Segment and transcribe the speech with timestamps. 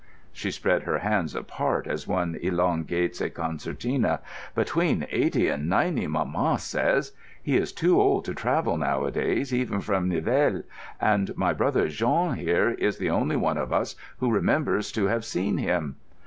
[0.33, 4.21] She spread her hands apart as one elongates a concertina.
[4.55, 7.11] "Between eighty and ninety, mamma says.
[7.43, 10.63] He is too old to travel nowadays, even from Nivelles,
[10.99, 15.23] and my brother Jean here is the only one of us who remembers to have
[15.23, 15.97] seen him."